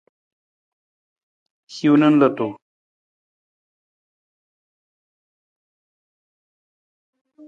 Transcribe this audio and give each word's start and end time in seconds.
Hiwung 1.73 1.97
na 1.99 2.07
lutu. 2.19 2.47